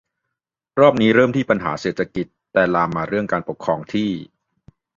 [0.79, 4.09] รอบนี้เริ่มที่ปัญหาเศรษฐกิจ แต่ลามมาเรื่องการปกครองที่